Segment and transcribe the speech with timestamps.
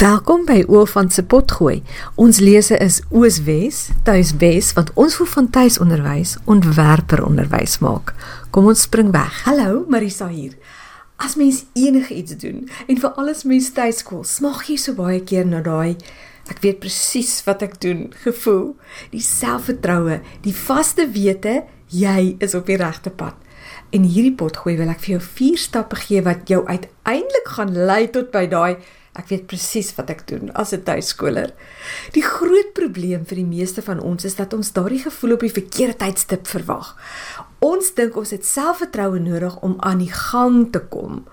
[0.00, 1.82] Welkom by Oofant se potgooi.
[2.16, 8.14] Ons lese is Ooswes, Tuiswes wat ons voel van tuisonderwys ontwerper onderwys maak.
[8.48, 9.42] Kom ons spring weg.
[9.44, 10.54] Hallo, Marisa hier.
[11.20, 15.60] As mens enigiets doen en vir alles mens tuiskool, smag jy so baie keer na
[15.66, 15.98] daai
[16.48, 18.70] ek weet presies wat ek doen gevoel,
[19.12, 23.36] die selfvertroue, die vaste wete jy is op die regte pad.
[23.92, 28.06] In hierdie potgooi wil ek vir jou 4 stappe gee wat jou uiteindelik gaan lei
[28.08, 28.80] tot by daai
[29.18, 31.50] Ek weet presies wat ek doen as 'n tuiskoler.
[32.14, 35.56] Die groot probleem vir die meeste van ons is dat ons daardie gevoel op die
[35.58, 36.96] verkeerde tydstip verwag.
[37.58, 41.26] Ons dink ons het selfvertroue nodig om aan die gang te kom.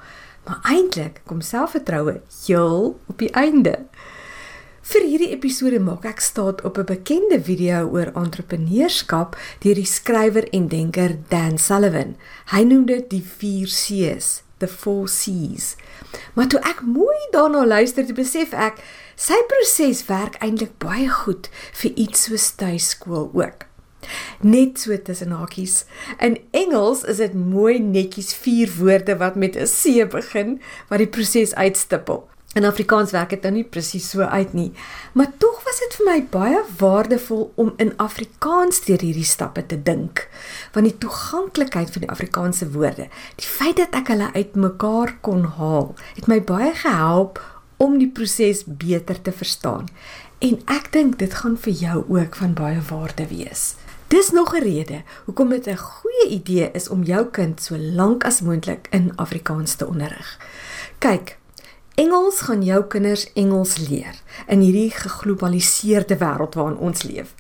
[0.46, 3.86] Maar eintlik kom selfvertroue heel op die einde.
[4.82, 10.50] Vir hierdie episode maak ek staat op 'n bekende video oor entrepreneurskap deur die skrywer
[10.50, 12.16] en denker Dan Sullivan.
[12.46, 15.76] Hy noem dit die 4 C's the four C's.
[16.34, 18.82] Maar toe ek mooi daarna luister, toe besef ek
[19.16, 21.50] sy proses werk eintlik baie goed
[21.82, 23.66] vir iets soos tuiskool ook.
[24.42, 25.84] Net so tussen hakies.
[26.24, 31.10] In Engels is dit mooi netjies vier woorde wat met 'n C begin wat die
[31.10, 32.28] proses uitstippel.
[32.56, 34.72] In Afrikaans werk dit nou nie presies so uit nie,
[35.14, 39.78] maar tog was dit vir my baie waardevol om in Afrikaans deur hierdie stappe te
[39.84, 40.24] dink,
[40.74, 45.94] want die toeganklikheid van die Afrikaanse woorde, die feit dat ek hulle uitmekaar kon haal,
[46.16, 47.44] het my baie gehelp
[47.78, 49.86] om die proses beter te verstaan.
[50.40, 53.76] En ek dink dit gaan vir jou ook van baie waarde wees.
[54.08, 58.26] Dis nog 'n rede hoekom dit 'n goeie idee is om jou kind so lank
[58.26, 60.40] as moontlik in Afrikaans te onderrig.
[61.00, 61.38] Kyk,
[61.98, 67.32] Engels gaan jou kinders Engels leer in hierdie geglobaliseerde wêreld waarin ons leef.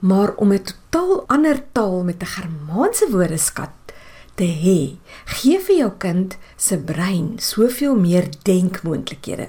[0.00, 3.74] Maar om 'n totaal ander taal met 'n Germaanse woordeskat
[4.34, 9.48] te hê, gee vir jou kind se brein soveel meer denkmoontlikhede.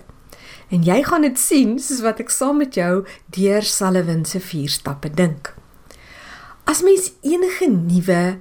[0.69, 4.69] En jy gaan dit sien soos wat ek saam met jou deur Sullivan se 4
[4.69, 5.55] stappe dink.
[6.63, 8.39] As mens enige nuwe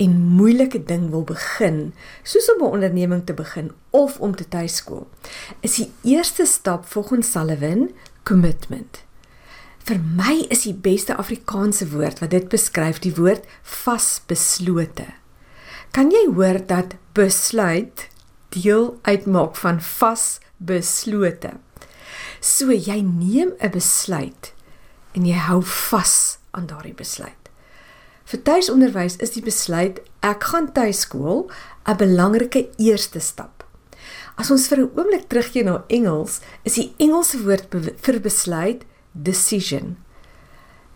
[0.00, 5.08] en moeilike ding wil begin, soos om 'n onderneming te begin of om te tuiskool,
[5.60, 7.90] is die eerste stap volgens Sullivan
[8.22, 9.04] commitment.
[9.84, 15.06] Vir my is die beste Afrikaanse woord wat dit beskryf die woord vasbeslote.
[15.90, 18.08] Kan jy hoor dat besluit
[18.48, 21.50] deel uitmaak van vasbeslote?
[22.40, 24.52] So jy neem 'n besluit
[25.12, 27.39] en jy hou vas aan daardie besluit.
[28.30, 31.48] Vir tuisonderwys is die besluit ek gaan tuiskool
[31.82, 33.64] 'n belangrike eerste stap.
[34.38, 37.66] As ons vir 'n oomblik teruggaan na Engels, is die Engelse woord
[38.02, 39.96] vir besluit decision.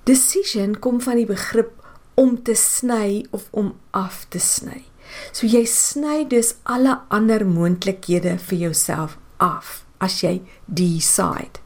[0.04, 1.72] Decision kom van die begrip
[2.14, 4.84] om te sny of om af te sny.
[5.32, 11.58] So jy sny dus alle ander moontlikhede vir jouself af as jy decide.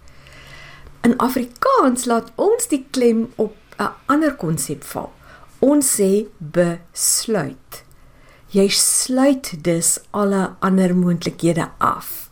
[1.03, 5.18] In Afrikaans laat ons die klem op 'n ander konsep val.
[5.59, 7.79] Ons sê besluit.
[8.55, 12.29] Jy sluit dus alle ander moontlikhede af.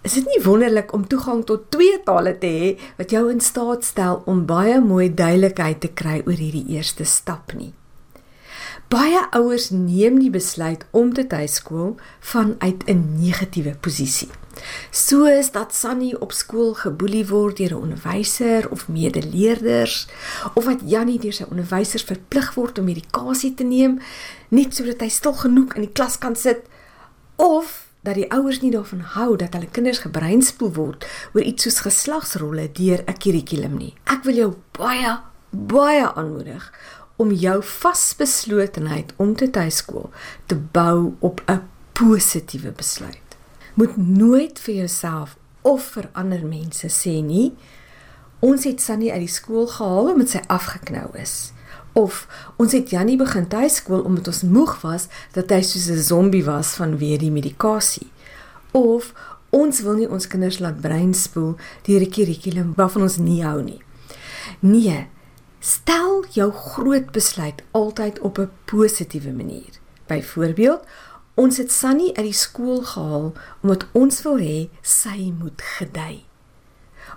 [0.00, 3.84] Is dit nie wonderlik om toegang tot twee tale te hê wat jou in staat
[3.84, 7.74] stel om baie mooi duidelikheid te kry oor hierdie eerste stap nie?
[8.90, 14.28] Baie ouers neem die besluit om te tuiskool vanuit 'n negatiewe posisie.
[14.90, 20.08] Soos dat Sunny op skool geboelie word deur 'n onderwyser of medeleerders
[20.54, 24.00] of wat Jannie deur sy onderwysers verplig word om medikasie te neem
[24.48, 26.60] net sodat hy stil genoeg in die klas kan sit
[27.36, 31.80] of dat die ouers nie daarvan hou dat hulle kinders gebreinspoel word oor iets soos
[31.80, 33.94] geslagsrolle deur 'n kurrikulum nie.
[34.04, 36.72] Ek wil jou baie baie aanmoedig
[37.20, 40.08] om jou vasbeslotenheid om te tuiskool
[40.48, 41.60] te bou op 'n
[41.92, 43.28] positiewe besluit.
[43.74, 47.52] Moet nooit vir jouself of vir ander mense sê nie
[48.38, 51.52] ons het Sunny uit die skool gehaal omdat sy afgeknou is.
[51.92, 52.26] Of
[52.56, 56.74] ons het Jannie begin tuiskool omdat ons moeg was dat hy soos 'n zombie was
[56.74, 58.10] vanweë die medikasie
[58.72, 59.12] of
[59.50, 63.82] ons wil nie ons kinders laat breinspoel deur 'n kurrikulum waarvan ons nie hou nie.
[64.60, 65.08] Nee
[65.60, 70.82] stel jou groot besluit altyd op 'n positiewe manier byvoorbeeld
[71.40, 73.30] Ons het Sunny uit die skool gehaal
[73.64, 76.24] omdat ons wil hê sy moet gedei.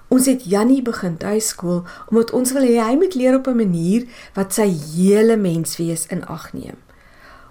[0.08, 4.08] Ons het Jannie begin tuiskool omdat ons wil hê hy moet leer op 'n manier
[4.38, 6.78] wat sy hele menswees in ag neem.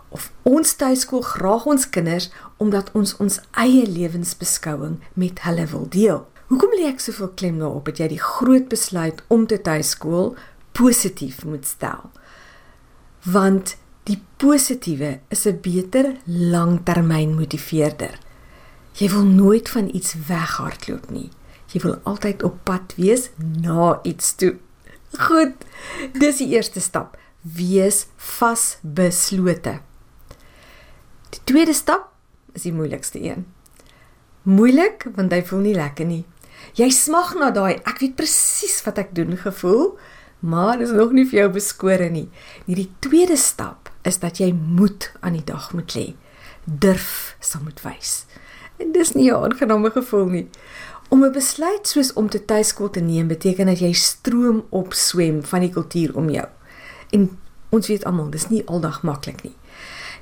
[0.09, 6.27] Of ons tuiskool graag ons kinders omdat ons ons eie lewensbeskouing met hulle wil deel.
[6.47, 10.37] Hoekom lê ek soveel klem daarop dat jy die groot besluit om te tuiskool
[10.73, 12.11] positief moet stel?
[13.23, 18.19] Want Die positiewe is 'n beter langtermyn motiveerder.
[18.93, 21.31] Jy wil nooit van iets weghardloop nie.
[21.73, 24.59] Jy wil altyd op pad wees na iets toe.
[25.19, 25.55] Goed.
[26.13, 27.19] Dis die eerste stap.
[27.41, 29.81] Wees vasbeslote.
[31.31, 32.11] Die tweede stap
[32.53, 33.47] is die moeilikste een.
[34.43, 36.25] Moeilik want hy voel nie lekker nie.
[36.75, 39.99] Jy smag na daai ek weet presies wat ek doen gevoel,
[40.43, 42.27] maar is nog nie vir jou beskore nie.
[42.67, 46.07] Nie die tweede stap is dat jy moed aan die dag moet lê.
[46.67, 48.25] Durf sal moet wys.
[48.83, 50.49] En dis nie 'n aangename gevoel nie.
[51.09, 55.45] Om 'n besluit soos om te tuiskool te neem beteken dat jy stroom op swem
[55.45, 56.47] van die kultuur om jou.
[57.11, 57.39] En
[57.69, 59.57] ons weet almal, dis nie aldag maklik nie.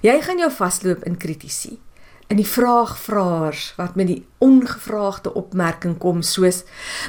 [0.00, 1.78] Jy gaan jou vasloop in kritisie.
[2.26, 6.62] In die vraagvraers wat met die ongevraagde opmerking kom soos: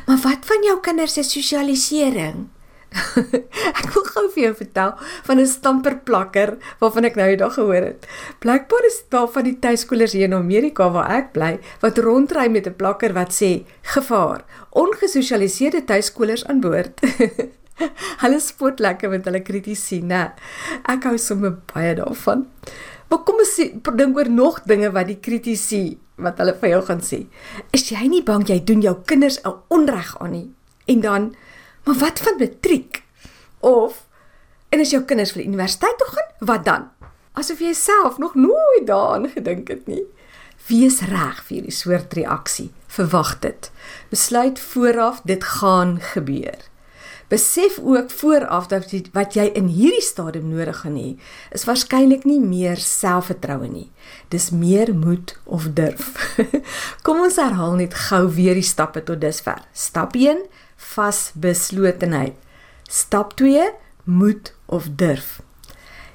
[0.06, 2.48] "Maar wat van jou kinders se sosialisering?"
[3.80, 4.92] ek wil gou vir jou vertel
[5.28, 8.08] van 'n stamperplakker waarvan ek nou die dag gehoor het.
[8.44, 12.68] Blykbaar is daar van die tuiskolers hier in Amerika waar ek bly wat rondry met
[12.68, 17.00] 'n plakker wat sê: "Gevaar, ongesosialiseerde tuiskolers aan boord."
[18.24, 20.32] hulle spot lekker met hulle kritisie, né?
[20.86, 22.48] Ek hou sommer baie daarvan.
[23.10, 23.56] Maar kom ons
[23.98, 27.26] dink oor nog dinge wat die kritisie wat hulle vir jou gaan sê.
[27.76, 30.50] Is jy nie bang jy doen jou kinders 'n onreg aan nie?
[30.88, 31.36] En dan
[31.84, 33.04] Maar wat van matriek?
[33.60, 34.08] Of
[34.70, 36.90] en as jou kinders vir die universiteit toe gaan, wat dan?
[37.38, 40.04] Asof jy self nog nooit daaraan gedink het nie.
[40.68, 42.70] Wees reg vir hierdie soort reaksie.
[42.92, 43.72] Verwag dit.
[44.10, 46.60] Besluit vooraf dit gaan gebeur.
[47.32, 51.12] Besef ook vooraf dat jy, wat jy in hierdie stadium nodig gaan hê,
[51.56, 53.88] is waarskynlik nie meer selfvertroue nie.
[54.36, 56.12] Dis meer moed of durf.
[57.08, 59.64] Kom ons herhaal net gou weer die stappe tot dusver.
[59.72, 60.44] Stap 1:
[60.82, 62.36] vasbeslotenheid.
[62.90, 63.70] Stap 2:
[64.04, 65.40] moed of durf.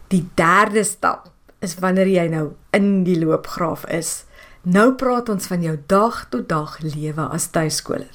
[0.09, 1.31] Die derde stap
[1.65, 2.47] is wanneer jy nou
[2.77, 4.25] in die loopgraaf is.
[4.67, 8.11] Nou praat ons van jou dag tot dag lewe as tuiskoler.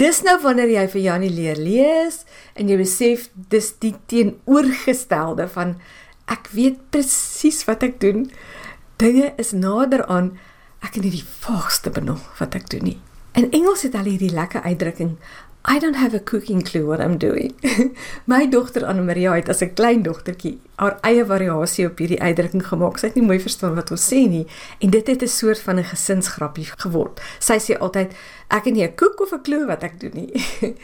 [0.00, 2.24] Dis nou wanneer jy vir Janie leer lees
[2.58, 5.76] en jy besef dis die teenoorgestelde van
[6.30, 8.26] ek weet presies wat ek doen.
[8.98, 10.34] Dinge is nader aan
[10.84, 12.98] ek het nie die vaagste benul wat ek doen nie.
[13.34, 15.16] In Engels het hulle hierdie lekker uitdrukking
[15.66, 17.54] I don't have a cooking clue what I'm doing.
[18.26, 22.66] My dogter Anne Maria het as 'n klein dogtertjie haar eie variasie op hierdie uitdrukking
[22.66, 22.98] gemaak.
[22.98, 24.46] Sy het nie mooi verstaan wat ons sê nie
[24.78, 27.20] en dit het 'n soort van 'n gesinsgrappie geword.
[27.38, 28.12] Sy sê altyd
[28.48, 30.32] ek het nie 'n koek of 'n clue wat ek doen nie.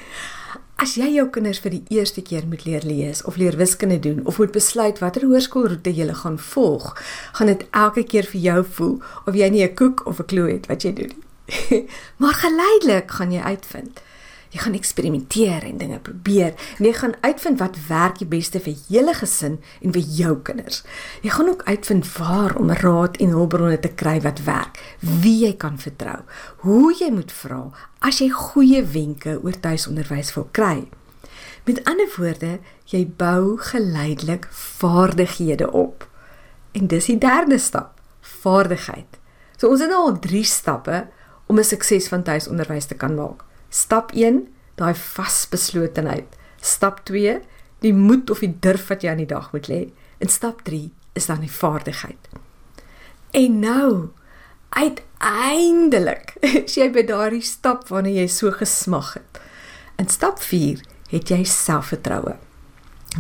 [0.82, 4.24] As jy jou kinders vir die eerste keer moet leer lees of leer wiskunde doen
[4.24, 6.96] of moet besluit watter hoërskoolroete jy gaan volg,
[7.32, 10.52] gaan dit elke keer vir jou voel of jy nie 'n koek of 'n clue
[10.52, 11.86] het wat jy doen nie.
[12.20, 14.00] maar geleidelik gaan jy uitvind
[14.50, 16.54] Jy gaan eksperimenteer en dinge probeer.
[16.78, 20.82] En jy gaan uitvind wat werk die beste vir hele gesin en vir jou kinders.
[21.22, 25.52] Jy gaan ook uitvind waar om raad en hulpbronne te kry wat werk, wie jy
[25.54, 26.18] kan vertrou,
[26.66, 27.60] hoe jy moet vra
[28.00, 30.88] as jy goeie wenke oor tuisonderwys wil kry.
[31.68, 32.58] Met ander woorde,
[32.90, 36.08] jy bou geleidelik vaardighede op.
[36.72, 38.00] En dis die derde stap,
[38.42, 39.18] vaardigheid.
[39.60, 41.06] So ons het nou al 3 stappe
[41.46, 43.44] om 'n sukses van tuisonderwys te kan maak.
[43.70, 46.36] Stap 1, daai vasbeslotenheid.
[46.60, 47.38] Stap 2,
[47.84, 49.84] die moed of die durf wat jy aan die dag moet lê.
[50.18, 52.30] En stap 3 is dan die vaardigheid.
[53.30, 54.10] En nou,
[54.74, 56.34] uiteindelik,
[56.64, 59.40] as jy by daardie stap wanneer jy so gesmag het.
[60.02, 60.82] In stap 4
[61.14, 62.34] het jy selfvertroue.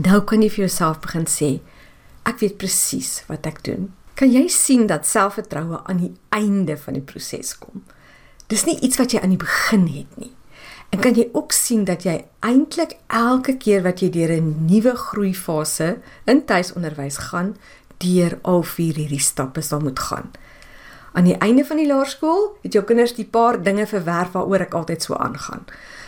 [0.02, 1.52] Nou kan jy vir jouself begin sê,
[2.26, 3.88] ek weet presies wat ek doen.
[4.18, 7.86] Kan jy sien dat selfvertroue aan die einde van die proses kom?
[8.50, 10.34] Dis nie iets wat jy aan die begin het nie.
[10.90, 14.96] En kan jy ook sien dat jy eintlik elke keer wat jy deur 'n nuwe
[14.96, 17.56] groeifase in tuisonderwys gaan,
[17.98, 20.30] deur al vier hierdie stappe sal moet gaan.
[21.12, 24.74] Aan die einde van die laerskool het jou kinders die paar dinge verwerf waaroor ek
[24.74, 25.64] altyd so aangaan.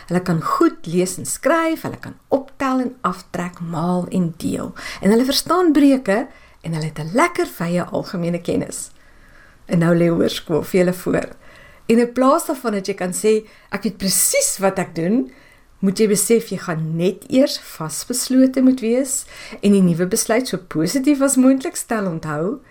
[0.07, 4.73] Hulle kan goed lees en skryf, hulle kan optel en aftrek, maal en deel.
[5.01, 6.27] En hulle verstaan breuke
[6.61, 8.91] en hulle het 'n lekker vye algemene kennis.
[9.65, 11.29] En nou lê hoërskool vir hulle voor.
[11.85, 13.33] En in plaas daarvan dat jy kan sê
[13.75, 15.25] ek weet presies wat ek doen,
[15.83, 19.23] moet jy besef jy gaan net eers vasbeslote moet wees
[19.59, 22.61] en die nuwe besluit so positief as moontlik stel onthou.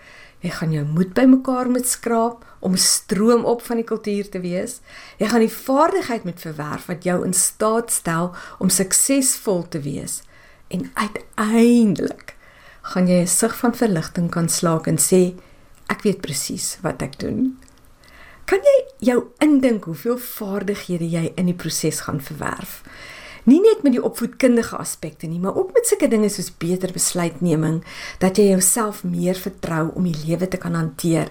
[0.43, 4.81] Jy gaan jou moed bymekaar moet skraap om stroom op van die kultuur te wees.
[5.21, 10.23] Jy gaan die vaardigheid moet verwerf wat jou in staat stel om suksesvol te wees.
[10.73, 12.35] En uiteindelik
[12.83, 15.35] gaan jy 'n sig van verligting kan slaak en sê
[15.87, 17.59] ek weet presies wat ek doen.
[18.45, 18.79] Kan jy
[19.13, 22.83] jou indink hoeveel vaardighede jy in die proses gaan verwerf?
[23.43, 27.81] Nie net met die opvoedkundige aspekte nie, maar ook met sulke dinge soos beter besluitneming,
[28.23, 31.31] dat jy jouself meer vertrou om die lewe te kan hanteer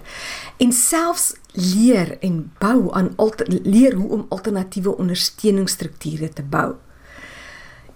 [0.60, 3.14] en selfs leer en bou aan
[3.48, 6.74] leer hoe om alternatiewe ondersteuningsstrukture te bou.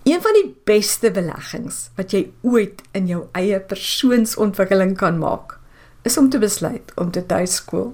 [0.06, 5.58] Een van die beste beleggings wat jy ooit in jou eie persoonsontwikkeling kan maak,
[6.06, 7.92] is om te besluit om te tuiskool.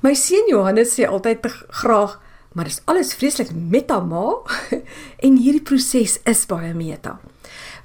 [0.00, 1.44] My seun Johannes sê altyd
[1.82, 2.16] graag,
[2.56, 4.40] maar dis alles vreeslik meta ma
[5.26, 7.18] en hierdie proses is baie meta.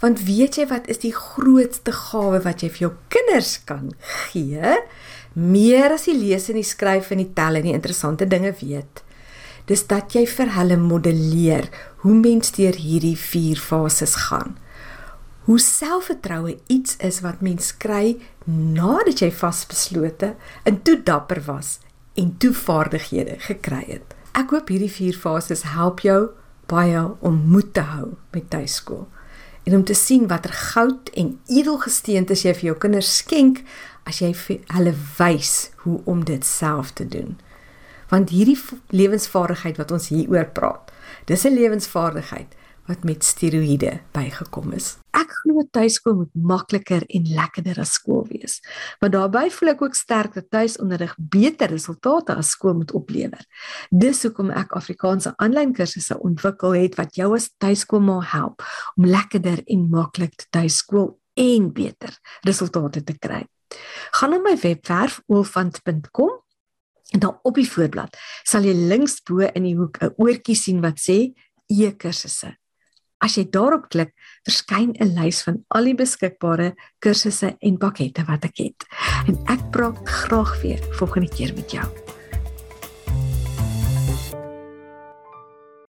[0.02, 3.92] Want weet jy wat is die grootste gawe wat jy vir jou kinders kan
[4.30, 4.78] gee?
[5.36, 9.04] Meer as die lees en die skryf en die tel en die interessante dinge weet
[9.70, 11.72] dis dat jy vir hulle modelleer
[12.04, 14.54] hoe mens deur hierdie vier fases gaan.
[15.46, 20.36] Hoe selfvertroue iets is wat mens kry nadat jy vasbeslote
[20.70, 21.80] en toe dapper was
[22.16, 24.16] en toe vaardighede gekry het.
[24.36, 26.30] Ek hoop hierdie vier fases help jou
[26.72, 29.06] baie om moed te hou met tuiskool.
[29.66, 33.64] En om te sien watter goud en edelgesteentes jy vir jou kinders skenk
[34.06, 34.34] as jy
[34.76, 37.38] hulle wys hoe om dit self te doen.
[38.12, 38.60] Want hierdie
[38.94, 40.92] lewensvaardigheid wat ons hier oor praat,
[41.26, 42.54] dis 'n lewensvaardigheid
[42.86, 44.96] wat met steroïde bygekom is.
[45.16, 48.60] Ek glo tuiskool moet makliker en lekkerder as skool wees.
[49.02, 53.42] Maar daarbey voel ek ook sterk dat tuisonderrig beter resultate as skool moet oplewer.
[53.90, 58.66] Dis hoekom ek Afrikaanse aanlyn kursusse ontwikkel het wat jou as tuiskool moet help
[58.96, 62.14] om lekkerder en maklik te tuiskool en beter
[62.46, 63.44] resultate te kry.
[64.16, 66.42] Gaan na my webwerf olfant.com
[67.14, 70.82] En dan op die voorblad sal jy links bo in die hoek 'n oortjie sien
[70.82, 71.34] wat sê
[71.70, 72.58] e-kursusse.
[73.26, 74.12] As jy daarop klik,
[74.46, 78.86] verskyn 'n lys van al die beskikbare kursusse en pakkette wat ek het.
[79.28, 82.05] En ek praat graag weer volgende keer met jou.